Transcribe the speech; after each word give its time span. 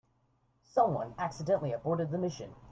Someone 0.71 1.13
accidentally 1.19 1.73
aborted 1.73 2.09
the 2.09 2.17
mission. 2.17 2.55